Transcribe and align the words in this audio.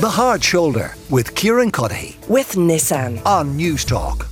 The 0.00 0.08
Hard 0.08 0.42
Shoulder 0.42 0.94
with 1.10 1.34
Kieran 1.34 1.70
Cuddihy 1.70 2.26
with 2.26 2.52
Nissan. 2.52 3.22
on 3.26 3.58
Newstalk. 3.58 4.26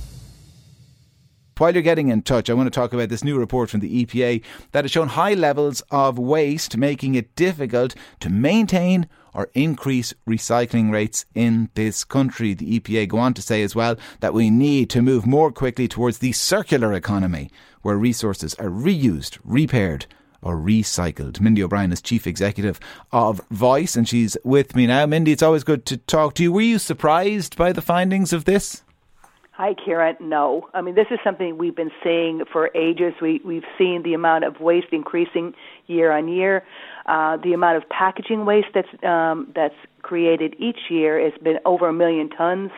While 1.59 1.75
you're 1.75 1.83
getting 1.83 2.07
in 2.07 2.23
touch, 2.23 2.49
I 2.49 2.55
want 2.55 2.65
to 2.65 2.71
talk 2.71 2.91
about 2.91 3.09
this 3.09 3.23
new 3.23 3.37
report 3.37 3.69
from 3.69 3.81
the 3.81 4.03
EPA 4.03 4.41
that 4.71 4.83
has 4.83 4.89
shown 4.89 5.09
high 5.09 5.35
levels 5.35 5.83
of 5.91 6.17
waste, 6.17 6.75
making 6.75 7.13
it 7.13 7.35
difficult 7.35 7.93
to 8.21 8.31
maintain 8.31 9.07
or 9.31 9.51
increase 9.53 10.11
recycling 10.27 10.91
rates 10.91 11.25
in 11.35 11.69
this 11.75 12.03
country. 12.03 12.55
The 12.55 12.79
EPA 12.79 13.07
go 13.07 13.19
on 13.19 13.35
to 13.35 13.41
say 13.43 13.61
as 13.61 13.75
well 13.75 13.95
that 14.21 14.33
we 14.33 14.49
need 14.49 14.89
to 14.89 15.03
move 15.03 15.27
more 15.27 15.51
quickly 15.51 15.87
towards 15.87 16.17
the 16.17 16.31
circular 16.31 16.93
economy, 16.93 17.51
where 17.83 17.95
resources 17.95 18.55
are 18.55 18.71
reused, 18.71 19.37
repaired, 19.43 20.07
or 20.41 20.55
recycled. 20.55 21.39
Mindy 21.39 21.63
O'Brien 21.63 21.91
is 21.91 22.01
Chief 22.01 22.27
Executive 22.27 22.79
of 23.11 23.41
Voice, 23.49 23.95
and 23.95 24.07
she's 24.07 24.37
with 24.43 24.75
me 24.75 24.87
now. 24.87 25.05
Mindy, 25.05 25.31
it's 25.31 25.43
always 25.43 25.63
good 25.63 25.85
to 25.87 25.97
talk 25.97 26.35
to 26.35 26.43
you. 26.43 26.51
Were 26.51 26.61
you 26.61 26.79
surprised 26.79 27.55
by 27.57 27.71
the 27.71 27.81
findings 27.81 28.33
of 28.33 28.45
this? 28.45 28.83
Hi, 29.59 29.73
Kieran. 29.73 30.15
No, 30.21 30.69
I 30.73 30.79
mean 30.79 30.95
this 30.95 31.07
is 31.11 31.19
something 31.21 31.57
we've 31.57 31.75
been 31.75 31.91
seeing 32.01 32.43
for 32.49 32.71
ages. 32.73 33.13
We 33.21 33.41
we've 33.43 33.65
seen 33.77 34.03
the 34.03 34.13
amount 34.13 34.45
of 34.45 34.61
waste 34.61 34.87
increasing 34.93 35.53
year 35.87 36.13
on 36.13 36.29
year. 36.29 36.63
Uh, 37.07 37.35
the 37.35 37.51
amount 37.51 37.75
of 37.75 37.89
packaging 37.89 38.45
waste 38.45 38.69
that's 38.73 38.87
um, 39.03 39.51
that's 39.53 39.75
created 40.01 40.55
each 40.59 40.79
year 40.89 41.19
It's 41.19 41.37
been 41.37 41.59
over 41.65 41.87
a 41.89 41.93
million 41.93 42.29
tons. 42.29 42.71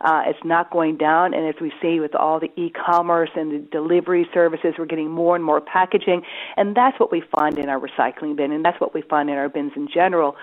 Uh, 0.00 0.22
it's 0.26 0.44
not 0.44 0.70
going 0.70 0.96
down, 0.96 1.32
and 1.32 1.46
as 1.46 1.54
we 1.60 1.72
see 1.80 2.00
with 2.00 2.14
all 2.14 2.38
the 2.38 2.50
e-commerce 2.60 3.30
and 3.34 3.52
the 3.52 3.58
delivery 3.70 4.28
services, 4.34 4.74
we're 4.78 4.84
getting 4.84 5.10
more 5.10 5.34
and 5.34 5.44
more 5.44 5.60
packaging, 5.60 6.22
and 6.56 6.76
that's 6.76 6.98
what 7.00 7.10
we 7.10 7.22
find 7.34 7.58
in 7.58 7.68
our 7.68 7.80
recycling 7.80 8.36
bin, 8.36 8.52
and 8.52 8.64
that's 8.64 8.80
what 8.80 8.92
we 8.92 9.02
find 9.02 9.30
in 9.30 9.36
our 9.36 9.48
bins 9.48 9.72
in 9.76 9.88
general. 9.88 10.36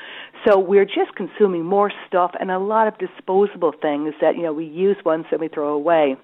So 0.45 0.57
we're 0.57 0.85
just 0.85 1.15
consuming 1.15 1.63
more 1.63 1.91
stuff 2.07 2.31
and 2.39 2.49
a 2.49 2.59
lot 2.59 2.87
of 2.87 2.97
disposable 2.97 3.73
things 3.79 4.13
that 4.21 4.35
you 4.35 4.43
know 4.43 4.53
we 4.53 4.65
use 4.65 4.97
once 5.05 5.27
and 5.31 5.39
we 5.39 5.47
throw 5.47 5.73
away. 5.73 6.17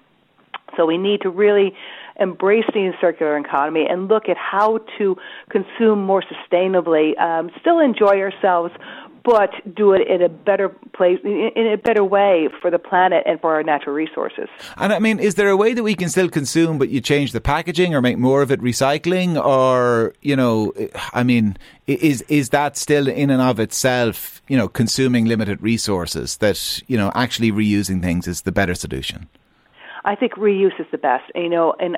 So 0.76 0.86
we 0.86 0.98
need 0.98 1.22
to 1.22 1.30
really 1.30 1.74
embrace 2.20 2.64
the 2.72 2.92
circular 3.00 3.38
economy 3.38 3.86
and 3.88 4.08
look 4.08 4.28
at 4.28 4.36
how 4.36 4.80
to 4.98 5.16
consume 5.50 6.04
more 6.04 6.22
sustainably, 6.22 7.18
um, 7.20 7.50
still 7.60 7.78
enjoy 7.78 8.20
ourselves, 8.20 8.74
but 9.28 9.50
do 9.74 9.92
it 9.92 10.08
in 10.08 10.22
a 10.22 10.28
better 10.30 10.70
place, 10.94 11.18
in 11.22 11.66
a 11.70 11.76
better 11.76 12.02
way 12.02 12.48
for 12.62 12.70
the 12.70 12.78
planet 12.78 13.22
and 13.26 13.38
for 13.42 13.52
our 13.54 13.62
natural 13.62 13.94
resources. 13.94 14.48
And 14.78 14.90
I 14.90 14.98
mean, 15.00 15.18
is 15.18 15.34
there 15.34 15.50
a 15.50 15.56
way 15.56 15.74
that 15.74 15.82
we 15.82 15.94
can 15.94 16.08
still 16.08 16.30
consume, 16.30 16.78
but 16.78 16.88
you 16.88 17.02
change 17.02 17.32
the 17.32 17.40
packaging 17.42 17.94
or 17.94 18.00
make 18.00 18.16
more 18.16 18.40
of 18.40 18.50
it 18.50 18.58
recycling, 18.62 19.36
or 19.36 20.14
you 20.22 20.34
know, 20.34 20.72
I 21.12 21.24
mean, 21.24 21.58
is 21.86 22.22
is 22.22 22.48
that 22.50 22.78
still 22.78 23.06
in 23.06 23.28
and 23.28 23.42
of 23.42 23.60
itself, 23.60 24.40
you 24.48 24.56
know, 24.56 24.66
consuming 24.66 25.26
limited 25.26 25.60
resources 25.60 26.38
that 26.38 26.82
you 26.86 26.96
know 26.96 27.12
actually 27.14 27.52
reusing 27.52 28.02
things 28.02 28.26
is 28.26 28.42
the 28.42 28.52
better 28.52 28.74
solution? 28.74 29.28
I 30.04 30.14
think 30.14 30.34
reuse 30.34 30.78
is 30.78 30.86
the 30.90 30.98
best. 30.98 31.24
You 31.34 31.48
know, 31.48 31.74
and 31.78 31.96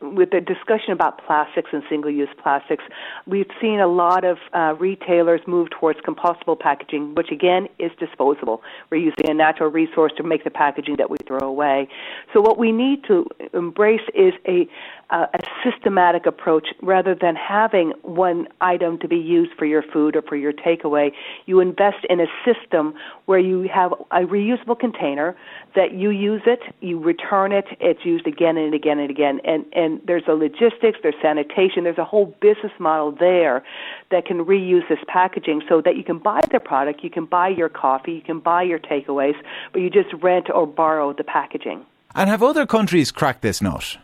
with 0.00 0.30
the 0.30 0.40
discussion 0.40 0.92
about 0.92 1.24
plastics 1.24 1.70
and 1.72 1.82
single-use 1.88 2.28
plastics, 2.42 2.84
we've 3.26 3.50
seen 3.60 3.80
a 3.80 3.86
lot 3.86 4.24
of 4.24 4.38
uh, 4.52 4.74
retailers 4.78 5.40
move 5.46 5.68
towards 5.70 6.00
compostable 6.00 6.58
packaging, 6.58 7.14
which 7.14 7.30
again 7.30 7.68
is 7.78 7.90
disposable. 7.98 8.62
We're 8.90 8.98
using 8.98 9.30
a 9.30 9.34
natural 9.34 9.70
resource 9.70 10.12
to 10.16 10.22
make 10.22 10.44
the 10.44 10.50
packaging 10.50 10.96
that 10.96 11.10
we 11.10 11.16
throw 11.26 11.40
away. 11.40 11.88
So 12.32 12.40
what 12.40 12.58
we 12.58 12.72
need 12.72 13.04
to 13.04 13.26
embrace 13.52 14.00
is 14.14 14.32
a 14.46 14.68
uh, 15.12 15.26
a 15.34 15.38
systematic 15.62 16.24
approach 16.24 16.68
rather 16.80 17.14
than 17.14 17.36
having 17.36 17.92
one 18.02 18.48
item 18.62 18.98
to 18.98 19.06
be 19.06 19.16
used 19.16 19.52
for 19.58 19.66
your 19.66 19.82
food 19.92 20.16
or 20.16 20.22
for 20.22 20.36
your 20.36 20.52
takeaway. 20.52 21.12
You 21.44 21.60
invest 21.60 22.04
in 22.08 22.18
a 22.18 22.26
system 22.44 22.94
where 23.26 23.38
you 23.38 23.68
have 23.72 23.92
a 24.10 24.20
reusable 24.20 24.78
container 24.78 25.36
that 25.76 25.92
you 25.92 26.10
use 26.10 26.42
it, 26.46 26.60
you 26.80 26.98
return 26.98 27.52
it, 27.52 27.66
it's 27.78 28.04
used 28.04 28.26
again 28.26 28.56
and 28.56 28.74
again 28.74 28.98
and 28.98 29.10
again. 29.10 29.40
And, 29.44 29.66
and 29.74 30.00
there's 30.06 30.24
a 30.26 30.32
logistics, 30.32 30.98
there's 31.02 31.14
sanitation, 31.20 31.84
there's 31.84 31.98
a 31.98 32.04
whole 32.04 32.34
business 32.40 32.72
model 32.78 33.12
there 33.12 33.62
that 34.10 34.24
can 34.24 34.44
reuse 34.44 34.88
this 34.88 34.98
packaging 35.08 35.62
so 35.68 35.82
that 35.82 35.96
you 35.96 36.04
can 36.04 36.18
buy 36.18 36.40
the 36.50 36.58
product, 36.58 37.04
you 37.04 37.10
can 37.10 37.26
buy 37.26 37.48
your 37.48 37.68
coffee, 37.68 38.12
you 38.12 38.22
can 38.22 38.40
buy 38.40 38.62
your 38.62 38.78
takeaways, 38.78 39.36
but 39.72 39.80
you 39.80 39.90
just 39.90 40.12
rent 40.22 40.48
or 40.52 40.66
borrow 40.66 41.12
the 41.12 41.24
packaging. 41.24 41.84
And 42.14 42.30
have 42.30 42.42
other 42.42 42.66
countries 42.66 43.10
cracked 43.10 43.42
this 43.42 43.60
nut? 43.60 43.98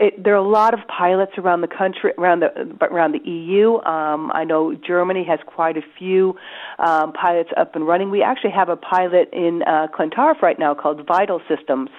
It, 0.00 0.22
there 0.22 0.34
are 0.34 0.44
a 0.44 0.48
lot 0.48 0.74
of 0.74 0.80
pilots 0.88 1.32
around 1.38 1.60
the 1.60 1.68
country, 1.68 2.12
around 2.18 2.40
the 2.40 2.76
around 2.80 3.12
the 3.12 3.30
EU. 3.30 3.80
Um, 3.82 4.30
I 4.32 4.44
know 4.44 4.74
Germany 4.74 5.24
has 5.24 5.38
quite 5.46 5.76
a 5.76 5.82
few 5.98 6.36
um, 6.78 7.12
pilots 7.12 7.50
up 7.56 7.74
and 7.76 7.86
running. 7.86 8.10
We 8.10 8.22
actually 8.22 8.50
have 8.50 8.68
a 8.68 8.76
pilot 8.76 9.28
in 9.32 9.62
uh, 9.62 9.88
Clontarf 9.94 10.42
right 10.42 10.58
now 10.58 10.74
called 10.74 11.06
Vytal 11.06 11.40
Systems 11.48 11.90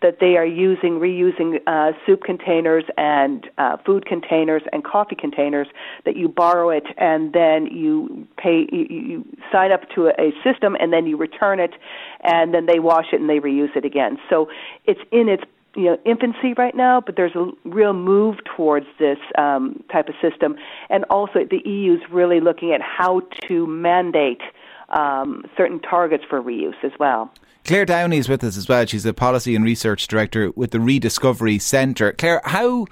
that 0.00 0.18
they 0.20 0.36
are 0.36 0.46
using 0.46 1.00
reusing 1.00 1.58
uh, 1.66 1.92
soup 2.06 2.22
containers 2.22 2.84
and 2.96 3.48
uh, 3.58 3.76
food 3.84 4.06
containers 4.06 4.62
and 4.72 4.84
coffee 4.84 5.16
containers 5.16 5.66
that 6.04 6.16
you 6.16 6.28
borrow 6.28 6.70
it 6.70 6.84
and 6.96 7.32
then 7.32 7.66
you 7.66 8.26
pay 8.36 8.68
you, 8.70 8.86
you 8.88 9.24
sign 9.50 9.72
up 9.72 9.88
to 9.94 10.06
a, 10.06 10.12
a 10.18 10.32
system 10.44 10.76
and 10.78 10.92
then 10.92 11.06
you 11.06 11.16
return 11.16 11.58
it 11.58 11.72
and 12.20 12.54
then 12.54 12.66
they 12.66 12.78
wash 12.78 13.06
it 13.12 13.20
and 13.20 13.28
they 13.28 13.40
reuse 13.40 13.74
it 13.76 13.84
again. 13.84 14.18
So 14.30 14.48
it's 14.84 15.00
in 15.10 15.28
its 15.28 15.42
you 15.78 15.84
know 15.84 15.98
infancy 16.04 16.54
right 16.54 16.74
now, 16.74 17.00
but 17.00 17.14
there's 17.16 17.36
a 17.36 17.50
real 17.64 17.92
move 17.92 18.38
towards 18.56 18.86
this 18.98 19.18
um, 19.38 19.82
type 19.92 20.08
of 20.08 20.14
system, 20.20 20.56
and 20.90 21.04
also 21.04 21.44
the 21.48 21.62
EU 21.64 21.94
is 21.94 22.00
really 22.10 22.40
looking 22.40 22.72
at 22.72 22.80
how 22.82 23.22
to 23.46 23.66
mandate 23.66 24.40
um, 24.88 25.44
certain 25.56 25.78
targets 25.78 26.24
for 26.28 26.42
reuse 26.42 26.82
as 26.82 26.92
well. 26.98 27.32
Claire 27.64 27.84
Downey 27.84 28.18
is 28.18 28.28
with 28.28 28.42
us 28.42 28.56
as 28.56 28.68
well. 28.68 28.86
She's 28.86 29.06
a 29.06 29.12
policy 29.12 29.54
and 29.54 29.64
research 29.64 30.08
director 30.08 30.50
with 30.56 30.72
the 30.72 30.80
Rediscovery 30.80 31.58
Centre. 31.58 32.12
Claire, 32.12 32.40
how 32.44 32.86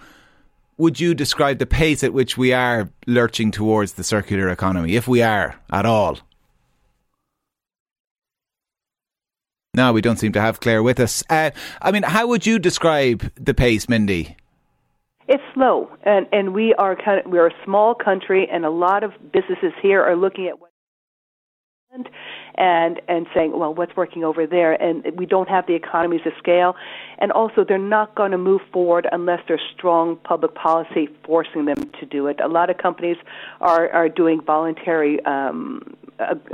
would 0.76 1.00
you 1.00 1.14
describe 1.14 1.58
the 1.58 1.66
pace 1.66 2.04
at 2.04 2.12
which 2.12 2.36
we 2.36 2.53
are 2.53 2.91
lurching 3.06 3.50
towards 3.50 3.94
the 3.94 4.04
circular 4.04 4.48
economy, 4.48 4.94
if 4.94 5.08
we 5.08 5.22
are 5.22 5.56
at 5.72 5.86
all? 5.86 6.18
No, 9.76 9.92
we 9.92 10.00
don't 10.00 10.19
seem 10.19 10.32
to 10.32 10.41
have 10.41 10.59
Claire 10.60 10.82
with 10.82 10.98
us. 10.98 11.22
Uh, 11.28 11.50
I 11.82 11.92
mean, 11.92 12.03
how 12.03 12.26
would 12.26 12.47
you 12.47 12.59
describe 12.59 13.31
the 13.37 13.53
pace, 13.53 13.88
Mindy? 13.88 14.34
It's 15.28 15.42
slow, 15.54 15.91
and 16.04 16.26
and 16.32 16.54
we 16.54 16.72
are 16.75 16.97
kind 16.97 17.20
of 17.20 17.31
we're 17.31 17.48
a 17.48 17.64
small 17.64 17.94
country, 17.94 18.48
and 18.50 18.65
a 18.65 18.70
lot 18.70 19.04
of 19.04 19.12
businesses 19.32 19.72
here 19.82 20.03
are 20.03 20.16
looking 20.16 20.47
at 20.47 20.59
what 20.60 20.70
and 22.58 23.00
and 23.08 23.26
saying, 23.34 23.58
well, 23.58 23.74
what's 23.74 23.96
working 23.96 24.24
over 24.24 24.46
there? 24.46 24.80
And 24.80 25.04
we 25.16 25.26
don't 25.26 25.48
have 25.48 25.66
the 25.66 25.74
economies 25.74 26.22
of 26.26 26.32
scale, 26.38 26.74
and 27.18 27.32
also 27.32 27.64
they're 27.64 27.78
not 27.78 28.14
going 28.14 28.30
to 28.32 28.38
move 28.38 28.60
forward 28.72 29.06
unless 29.12 29.40
there's 29.48 29.60
strong 29.76 30.16
public 30.24 30.54
policy 30.54 31.08
forcing 31.24 31.66
them 31.66 31.90
to 32.00 32.06
do 32.06 32.26
it. 32.26 32.40
A 32.40 32.48
lot 32.48 32.70
of 32.70 32.78
companies 32.78 33.16
are 33.60 33.90
are 33.90 34.08
doing 34.08 34.40
voluntary 34.40 35.24
um, 35.24 35.96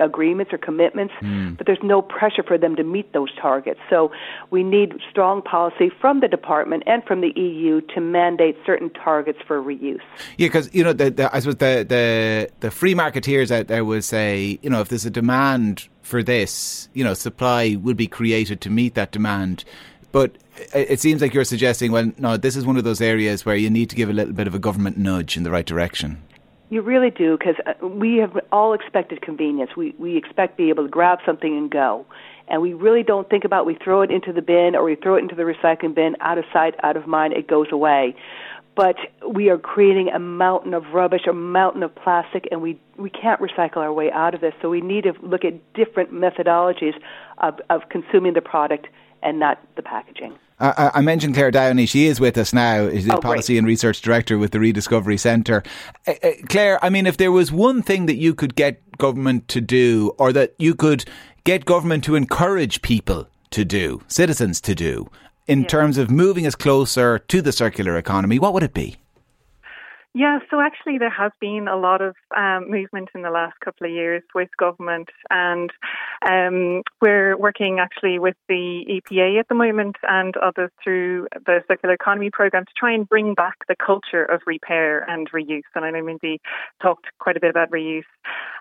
agreements 0.01 0.53
or 0.53 0.59
commitments, 0.59 1.15
mm. 1.21 1.57
but 1.57 1.67
there's 1.67 1.83
no 1.83 2.03
pressure 2.03 2.43
for 2.43 2.59
them 2.59 2.77
to 2.77 2.85
meet 2.85 3.13
those 3.13 3.33
targets. 3.41 3.81
So 3.89 4.11
we 4.51 4.63
need 4.63 4.95
strong 5.11 5.43
policy 5.43 5.91
from 6.01 6.21
the 6.21 6.29
department 6.29 6.83
and 6.87 7.05
from 7.05 7.21
the 7.21 7.33
EU 7.37 7.81
to 7.95 8.01
mandate 8.01 8.57
certain 8.67 8.91
targets 8.91 9.39
for 9.47 9.63
reuse. 9.63 10.01
Yeah, 10.37 10.49
because 10.49 10.75
you 10.75 10.85
know, 10.85 10.93
the, 10.93 11.11
the, 11.11 11.35
I 11.35 11.41
suppose 11.41 11.57
the, 11.57 11.85
the 11.89 12.51
the 12.61 12.71
free 12.71 12.95
marketeers 12.95 13.51
out 13.51 13.69
there 13.69 13.85
will 13.85 14.03
say, 14.03 14.59
you 14.63 14.71
know, 14.71 14.81
if 14.81 14.89
there's 14.89 15.07
a 15.07 15.11
demand 15.11 15.89
for 16.01 16.23
this, 16.23 16.89
you 16.95 17.05
know, 17.05 17.15
supply 17.15 17.77
will 17.81 17.95
be 17.95 18.07
created 18.07 18.61
to 18.63 18.71
meet 18.71 18.95
that 18.95 19.13
demand. 19.13 19.65
But 20.11 20.33
it 20.75 21.01
seems 21.01 21.23
like 21.23 21.33
you're 21.33 21.45
suggesting, 21.45 21.93
well, 21.93 22.13
no, 22.19 22.37
this 22.37 22.57
is 22.57 22.67
one 22.67 22.77
of 22.77 22.85
those 22.85 23.01
areas 23.01 23.47
where 23.47 23.57
you 23.57 23.71
need 23.71 23.89
to 23.91 23.97
give 23.97 24.11
a 24.11 24.13
little 24.13 24.35
bit 24.35 24.47
of 24.47 24.55
a 24.55 24.59
government 24.59 24.99
nudge 24.99 25.37
in 25.37 25.43
the 25.43 25.51
right 25.51 25.65
direction. 25.65 26.23
You 26.69 26.81
really 26.81 27.11
do, 27.11 27.37
because 27.37 27.57
uh, 27.67 27.87
we 27.87 28.17
have 28.17 28.39
all 28.51 28.73
expected 28.73 29.21
convenience. 29.21 29.77
We 29.77 29.95
we 29.99 30.17
expect 30.17 30.57
to 30.57 30.63
be 30.65 30.69
able 30.71 30.85
to 30.85 30.89
grab 30.89 31.19
something 31.27 31.55
and 31.57 31.71
go, 31.71 32.07
and 32.49 32.63
we 32.63 32.73
really 32.73 33.03
don't 33.03 33.29
think 33.29 33.45
about. 33.45 33.67
We 33.67 33.75
throw 33.75 34.01
it 34.01 34.11
into 34.11 34.33
the 34.33 34.41
bin 34.41 34.75
or 34.75 34.83
we 34.83 34.95
throw 34.95 35.17
it 35.17 35.19
into 35.19 35.35
the 35.35 35.43
recycling 35.43 35.95
bin, 35.95 36.17
out 36.21 36.39
of 36.39 36.47
sight, 36.51 36.75
out 36.83 36.97
of 36.97 37.07
mind. 37.07 37.35
It 37.35 37.47
goes 37.47 37.67
away, 37.71 38.17
but 38.75 38.97
we 39.29 39.51
are 39.51 39.59
creating 39.59 40.09
a 40.09 40.19
mountain 40.19 40.75
of 40.75 40.85
rubbish, 40.93 41.23
a 41.29 41.33
mountain 41.33 41.83
of 41.83 41.95
plastic, 41.95 42.49
and 42.51 42.63
we 42.63 42.81
we 42.97 43.11
can't 43.11 43.41
recycle 43.41 43.79
our 43.79 43.93
way 43.93 44.11
out 44.11 44.35
of 44.35 44.41
this. 44.41 44.55
So 44.63 44.71
we 44.71 44.81
need 44.81 45.05
to 45.05 45.13
look 45.23 45.45
at 45.45 45.75
different 45.75 46.13
methodologies 46.13 46.95
of 47.39 47.61
of 47.71 47.83
consuming 47.91 48.35
the 48.35 48.41
product 48.41 48.87
and 49.23 49.39
not 49.39 49.59
the 49.77 49.83
packaging. 49.83 50.37
I, 50.59 50.93
I, 50.95 51.01
mentioned 51.01 51.35
Claire 51.35 51.51
Downey. 51.51 51.87
She 51.87 52.07
is 52.07 52.21
with 52.21 52.39
us 52.39 52.53
now. 52.53 52.89
She's 52.89 53.07
the 53.07 53.17
oh, 53.17 53.21
Policy 53.21 53.55
great. 53.55 53.59
and 53.59 53.67
Research 53.67 54.01
Director 54.01 54.39
with 54.39 54.53
the 54.53 54.61
Rediscovery 54.61 55.17
Centre. 55.17 55.65
Uh, 56.07 56.15
uh, 56.23 56.31
Claire, 56.49 56.85
I 56.85 56.89
mean, 56.89 57.07
if 57.07 57.17
there 57.17 57.33
was 57.33 57.51
one 57.51 57.83
thing 57.83 58.07
that 58.07 58.17
you 58.17 58.33
could 58.33 58.55
get 58.55 58.81
government 58.97 59.49
to 59.49 59.61
do, 59.61 60.13
or 60.19 60.33
that 60.33 60.55
you 60.59 60.77
could 60.77 61.05
get 61.43 61.65
government 61.65 62.05
to 62.05 62.15
encourage 62.15 62.81
people 62.81 63.29
to 63.51 63.65
do, 63.65 64.03
citizens 64.07 64.61
to 64.61 64.75
do, 64.77 65.11
in 65.47 65.63
yeah. 65.63 65.69
terms 65.69 65.99
of 65.99 66.11
moving 66.11 66.47
us 66.47 66.55
closer 66.55 67.19
to 67.19 67.43
the 67.43 67.53
circular 67.53 67.97
economy, 67.97 68.39
what 68.39 68.53
would 68.55 68.63
it 68.63 68.75
be? 68.75 68.97
Yeah, 70.15 70.41
so 70.51 70.61
actually, 70.61 70.99
there 70.99 71.09
has 71.09 71.33
been 71.41 71.69
a 71.69 71.77
lot 71.77 72.03
of 72.03 72.15
um, 72.37 72.71
movement 72.71 73.09
in 73.15 73.23
the 73.23 73.31
last 73.31 73.59
couple 73.65 73.87
of 73.87 73.93
years 73.93 74.23
with 74.35 74.51
government, 74.59 75.09
and 75.31 75.71
um, 76.29 76.83
we're 77.01 77.35
working 77.39 77.79
actually 77.81 78.19
with 78.19 78.37
the 78.47 78.85
EPA 78.91 79.41
at 79.41 79.49
the 79.49 79.55
moment 79.55 79.97
and 80.03 80.37
others 80.37 80.71
through 80.85 81.29
the 81.47 81.61
circular 81.67 81.95
economy 81.95 82.29
program 82.31 82.67
to 82.67 82.73
try 82.77 82.93
and 82.93 83.09
bring 83.09 83.33
back 83.33 83.55
the 83.69 83.75
culture 83.75 84.25
of 84.25 84.43
repair 84.47 85.01
and 85.09 85.33
reuse. 85.33 85.63
And 85.75 85.87
I 85.87 85.91
know 85.91 86.05
Mindy 86.05 86.43
talked 86.83 87.07
quite 87.19 87.39
a 87.39 87.41
bit 87.41 87.49
about 87.49 87.71
reuse, 87.71 88.03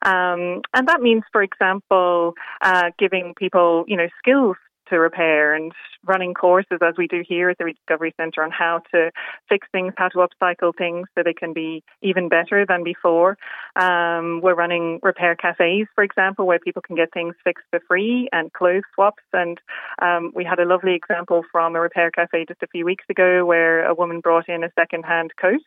um, 0.06 0.62
and 0.74 0.88
that 0.88 1.02
means, 1.02 1.24
for 1.34 1.44
example, 1.44 2.32
uh, 2.62 2.92
giving 2.98 3.34
people, 3.38 3.84
you 3.90 3.98
know, 3.98 4.08
skills 4.20 4.56
to 4.92 5.00
repair 5.00 5.56
and 5.56 5.72
running 6.06 6.34
courses 6.34 6.80
as 6.82 6.96
we 6.98 7.08
do 7.08 7.24
here 7.28 7.50
at 7.50 7.58
the 7.58 7.66
Recovery 7.66 8.14
Centre 8.18 8.44
on 8.44 8.52
how 8.52 8.82
to 8.92 9.12
fix 9.48 9.68
things, 9.72 9.94
how 9.98 10.10
to 10.10 10.26
upcycle 10.28 10.76
things 10.76 11.08
so 11.16 11.24
they 11.24 11.34
can 11.34 11.54
be 11.54 11.84
even 12.02 12.30
better 12.30 12.66
than 12.68 12.84
before. 12.84 13.38
Um, 13.76 14.42
we're 14.42 14.56
running 14.56 15.00
repair 15.04 15.36
cafes, 15.36 15.88
for 15.96 16.04
example, 16.04 16.46
where 16.46 16.60
people 16.60 16.82
can 16.82 16.96
get 16.96 17.14
things 17.14 17.36
fixed 17.44 17.66
for 17.70 17.80
free 17.88 18.30
and 18.32 18.52
clothes 18.54 18.84
swaps. 18.96 19.24
And 19.34 19.60
um, 20.02 20.32
we 20.36 20.44
had 20.44 20.60
a 20.60 20.66
lovely 20.66 20.96
example 20.96 21.44
from 21.52 21.76
a 21.76 21.80
repair 21.80 22.12
cafe 22.12 22.46
just 22.48 22.64
a 22.64 22.68
few 22.68 22.86
weeks 22.86 23.06
ago 23.10 23.46
where 23.46 23.86
a 23.86 23.94
woman 23.94 24.20
brought 24.20 24.50
in 24.50 24.64
a 24.64 24.72
second-hand 24.78 25.32
coat 25.40 25.62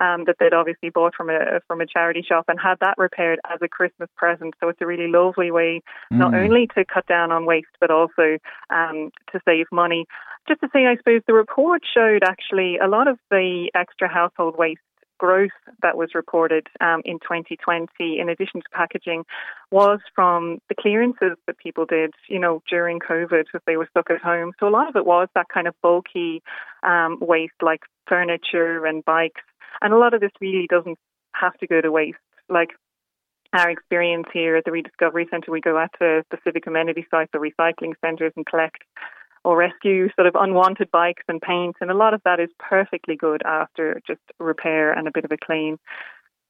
um, 0.00 0.24
that 0.26 0.36
they'd 0.38 0.52
obviously 0.52 0.90
bought 0.90 1.14
from 1.14 1.30
a 1.30 1.60
from 1.66 1.80
a 1.80 1.86
charity 1.86 2.24
shop 2.26 2.44
and 2.48 2.58
had 2.60 2.78
that 2.80 2.94
repaired 2.98 3.40
as 3.50 3.58
a 3.62 3.68
Christmas 3.68 4.08
present. 4.16 4.54
So 4.60 4.68
it's 4.68 4.80
a 4.80 4.86
really 4.86 5.10
lovely 5.10 5.50
way 5.50 5.82
mm. 6.12 6.18
not 6.18 6.34
only 6.34 6.68
to 6.74 6.84
cut 6.84 7.06
down 7.06 7.32
on 7.32 7.46
waste 7.46 7.66
but 7.80 7.90
also 7.90 8.38
um, 8.70 9.10
to 9.32 9.40
save 9.46 9.66
money. 9.72 10.06
Just 10.46 10.60
to 10.60 10.68
say, 10.72 10.86
I 10.86 10.96
suppose 10.96 11.22
the 11.26 11.34
report 11.34 11.82
showed 11.92 12.22
actually 12.24 12.78
a 12.78 12.88
lot 12.88 13.08
of 13.08 13.18
the 13.30 13.70
extra 13.74 14.08
household 14.08 14.56
waste 14.56 14.80
growth 15.18 15.50
that 15.82 15.96
was 15.96 16.10
reported 16.14 16.68
um, 16.80 17.02
in 17.04 17.18
2020, 17.18 18.18
in 18.18 18.28
addition 18.28 18.60
to 18.60 18.66
packaging, 18.72 19.24
was 19.70 19.98
from 20.14 20.58
the 20.68 20.74
clearances 20.74 21.36
that 21.46 21.58
people 21.58 21.84
did, 21.84 22.12
you 22.28 22.38
know, 22.38 22.62
during 22.70 23.00
COVID 23.00 23.44
because 23.44 23.60
they 23.66 23.76
were 23.76 23.88
stuck 23.90 24.10
at 24.10 24.22
home. 24.22 24.52
So 24.58 24.68
a 24.68 24.70
lot 24.70 24.88
of 24.88 24.96
it 24.96 25.04
was 25.04 25.28
that 25.34 25.48
kind 25.52 25.66
of 25.66 25.74
bulky 25.82 26.42
um, 26.82 27.18
waste 27.20 27.60
like 27.60 27.80
furniture 28.06 28.86
and 28.86 29.04
bikes. 29.04 29.42
And 29.82 29.92
a 29.92 29.98
lot 29.98 30.14
of 30.14 30.20
this 30.20 30.30
really 30.40 30.66
doesn't 30.70 30.98
have 31.32 31.56
to 31.58 31.66
go 31.66 31.80
to 31.80 31.92
waste. 31.92 32.18
Like 32.48 32.70
our 33.52 33.70
experience 33.70 34.26
here 34.32 34.56
at 34.56 34.64
the 34.64 34.72
Rediscovery 34.72 35.26
Centre, 35.30 35.50
we 35.50 35.60
go 35.60 35.78
out 35.78 35.90
to 36.00 36.22
specific 36.32 36.66
amenity 36.66 37.06
sites 37.10 37.30
or 37.34 37.40
recycling 37.40 37.94
centres 38.04 38.32
and 38.36 38.44
collect 38.44 38.82
or 39.44 39.56
rescue 39.56 40.08
sort 40.14 40.26
of 40.26 40.34
unwanted 40.38 40.90
bikes 40.90 41.22
and 41.28 41.40
paint, 41.40 41.76
and 41.80 41.90
a 41.90 41.94
lot 41.94 42.12
of 42.12 42.20
that 42.24 42.40
is 42.40 42.50
perfectly 42.58 43.16
good 43.16 43.40
after 43.46 44.00
just 44.06 44.20
repair 44.38 44.92
and 44.92 45.08
a 45.08 45.12
bit 45.12 45.24
of 45.24 45.32
a 45.32 45.38
clean. 45.38 45.78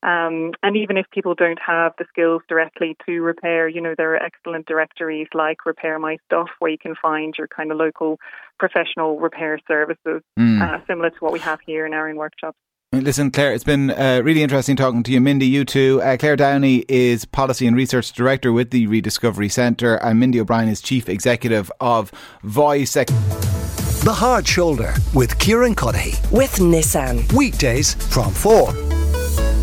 Um, 0.03 0.53
and 0.63 0.77
even 0.77 0.97
if 0.97 1.07
people 1.11 1.35
don't 1.35 1.59
have 1.65 1.93
the 1.99 2.05
skills 2.09 2.43
directly 2.49 2.97
to 3.07 3.21
repair, 3.21 3.69
you 3.69 3.81
know, 3.81 3.95
there 3.97 4.15
are 4.15 4.23
excellent 4.23 4.67
directories 4.67 5.27
like 5.35 5.67
Repair 5.67 5.99
My 5.99 6.19
Stuff 6.27 6.49
where 6.61 6.71
you 6.71 6.79
can 6.79 6.95
find 7.01 7.35
your 7.37 7.49
kind 7.49 7.73
of 7.73 7.79
local 7.79 8.19
professional 8.61 9.19
repair 9.19 9.59
services, 9.67 10.23
mm. 10.39 10.63
uh, 10.63 10.79
similar 10.87 11.11
to 11.11 11.17
what 11.19 11.33
we 11.33 11.41
have 11.41 11.59
here 11.67 11.85
in 11.85 11.95
our 11.95 12.09
own 12.09 12.17
workshops. 12.17 12.59
Listen, 12.93 13.31
Claire, 13.31 13.53
it's 13.53 13.65
been 13.65 13.91
uh, 13.91 14.23
really 14.25 14.43
interesting 14.43 14.75
talking 14.75 15.03
to 15.03 15.13
you. 15.13 15.21
Mindy, 15.21 15.47
you 15.47 15.67
too. 15.67 16.01
Uh, 16.03 16.17
Claire 16.17 16.37
Downey 16.37 16.87
is 16.89 17.27
Policy 17.27 17.67
and 17.67 17.77
Research 17.77 18.13
Director 18.13 18.51
with 18.51 18.71
the 18.71 18.87
Rediscovery 18.87 19.51
Centre, 19.51 19.97
and 19.97 20.19
Mindy 20.19 20.41
O'Brien 20.41 20.71
is 20.71 20.81
Chief 20.81 21.07
Executive 21.07 21.71
of 21.81 22.11
Voice. 22.45 22.95
The 22.95 24.15
Hard 24.15 24.49
Shoulder 24.49 24.95
with 25.13 25.39
Kieran 25.39 25.75
Cuddihy. 25.75 26.33
With 26.33 26.53
Nissan. 26.57 27.31
Weekdays 27.35 27.93
from 27.93 28.33
4 28.33 28.69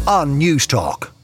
on 0.07 0.39
Newstalk. 0.39 1.14